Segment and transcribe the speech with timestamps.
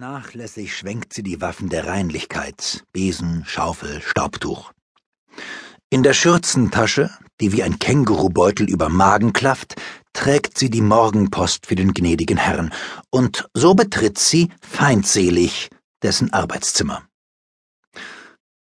[0.00, 4.72] Nachlässig schwenkt sie die Waffen der Reinlichkeit, Besen, Schaufel, Staubtuch.
[5.90, 9.74] In der Schürzentasche, die wie ein Kängurubeutel über Magen klafft,
[10.14, 12.72] trägt sie die Morgenpost für den gnädigen Herrn,
[13.10, 15.68] und so betritt sie, feindselig,
[16.02, 17.02] dessen Arbeitszimmer.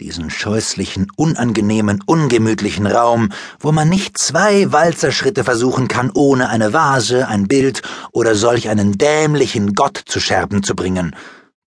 [0.00, 3.28] Diesen scheußlichen, unangenehmen, ungemütlichen Raum,
[3.60, 8.98] wo man nicht zwei Walzerschritte versuchen kann, ohne eine Vase, ein Bild oder solch einen
[8.98, 11.14] dämlichen Gott zu Scherben zu bringen.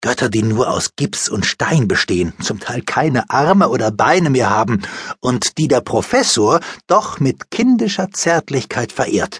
[0.01, 4.49] Götter, die nur aus Gips und Stein bestehen, zum Teil keine Arme oder Beine mehr
[4.49, 4.81] haben
[5.21, 9.39] und die der Professor doch mit kindischer Zärtlichkeit verehrt,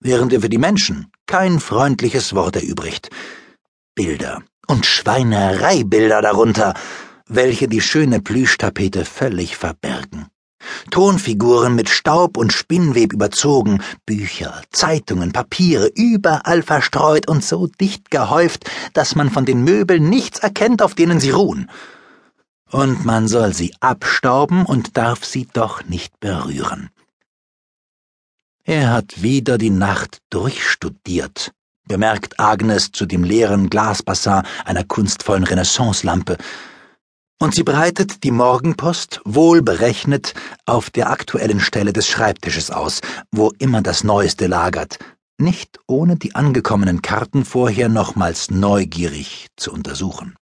[0.00, 3.10] während er für die Menschen kein freundliches Wort erübrigt.
[3.94, 6.72] Bilder und Schweinereibilder darunter,
[7.28, 10.26] welche die schöne Plüschtapete völlig verbergen.
[10.90, 18.70] Tonfiguren mit Staub und Spinnweb überzogen, Bücher, Zeitungen, Papiere, überall verstreut und so dicht gehäuft,
[18.92, 21.70] dass man von den Möbeln nichts erkennt, auf denen sie ruhen.
[22.70, 26.90] Und man soll sie abstauben und darf sie doch nicht berühren.
[28.64, 31.52] Er hat wieder die Nacht durchstudiert,
[31.86, 36.38] bemerkt Agnes zu dem leeren Glasbassin einer kunstvollen Renaissancelampe,
[37.40, 40.34] und sie breitet die Morgenpost wohl berechnet
[40.66, 44.98] auf der aktuellen Stelle des Schreibtisches aus, wo immer das Neueste lagert,
[45.38, 50.36] nicht ohne die angekommenen Karten vorher nochmals neugierig zu untersuchen.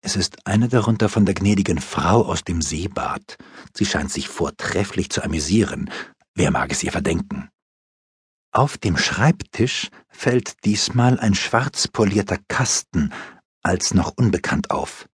[0.00, 3.36] Es ist eine darunter von der gnädigen Frau aus dem Seebad.
[3.76, 5.90] Sie scheint sich vortrefflich zu amüsieren.
[6.34, 7.50] Wer mag es ihr verdenken?
[8.52, 13.12] Auf dem Schreibtisch fällt diesmal ein schwarz polierter Kasten
[13.62, 15.06] als noch unbekannt auf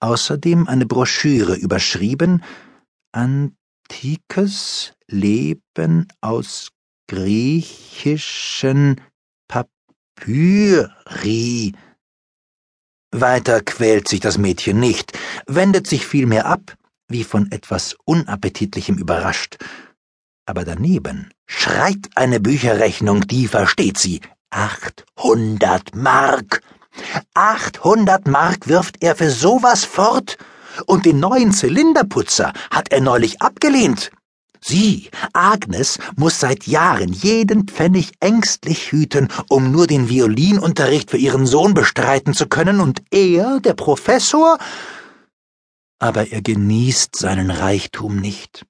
[0.00, 2.42] außerdem eine Broschüre überschrieben
[3.12, 6.70] Antikes Leben aus
[7.08, 9.00] griechischen
[9.48, 10.88] Papyri.
[13.12, 16.76] Weiter quält sich das Mädchen nicht, wendet sich vielmehr ab,
[17.08, 19.58] wie von etwas Unappetitlichem überrascht.
[20.46, 24.20] Aber daneben schreit eine Bücherrechnung, die versteht sie.
[24.50, 26.62] Achthundert Mark!
[27.34, 30.36] Achthundert Mark wirft er für sowas fort?
[30.86, 34.10] Und den neuen Zylinderputzer hat er neulich abgelehnt.
[34.62, 41.46] Sie, Agnes, muss seit Jahren jeden Pfennig ängstlich hüten, um nur den Violinunterricht für ihren
[41.46, 44.58] Sohn bestreiten zu können, und er, der Professor,
[45.98, 48.66] aber er genießt seinen Reichtum nicht.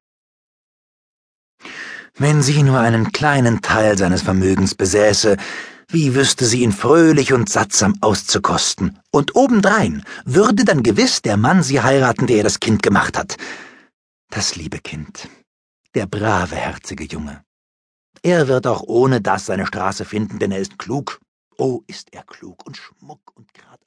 [2.17, 5.37] Wenn sie nur einen kleinen Teil seines Vermögens besäße,
[5.93, 8.99] wie wüsste sie ihn fröhlich und sattsam auszukosten.
[9.11, 13.37] Und obendrein würde dann gewiss der Mann sie heiraten, der ihr das Kind gemacht hat.
[14.31, 15.29] Das liebe Kind.
[15.95, 17.43] Der brave, herzige Junge.
[18.23, 21.21] Er wird auch ohne das seine Straße finden, denn er ist klug.
[21.57, 23.79] Oh, ist er klug und schmuck und krass.